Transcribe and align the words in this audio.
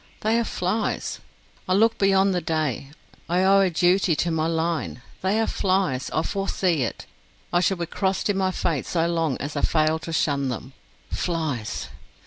They 0.21 0.39
are 0.39 0.43
flies. 0.43 1.19
I 1.69 1.73
look 1.75 1.99
beyond 1.99 2.33
the 2.33 2.41
day; 2.41 2.89
I 3.29 3.43
owe 3.43 3.61
a 3.61 3.69
duty 3.69 4.15
to 4.15 4.31
my 4.31 4.47
line. 4.47 5.03
They 5.21 5.39
are 5.39 5.45
flies. 5.45 6.09
I 6.09 6.23
foresee 6.23 6.81
it, 6.81 7.05
I 7.53 7.59
shall 7.59 7.77
be 7.77 7.85
crossed 7.85 8.27
in 8.27 8.35
my 8.37 8.49
fate 8.49 8.87
so 8.87 9.05
long 9.05 9.37
as 9.37 9.55
I 9.55 9.61
fail 9.61 9.99
to 9.99 10.11
shun 10.11 10.49
them 10.49 10.73
flies! 11.11 11.89